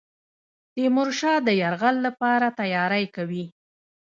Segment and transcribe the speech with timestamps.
[0.73, 3.45] تیمورشاه د یرغل لپاره تیاری کوي.